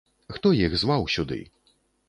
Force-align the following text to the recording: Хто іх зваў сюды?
Хто 0.37 0.53
іх 0.61 0.79
зваў 0.83 1.07
сюды? 1.19 1.39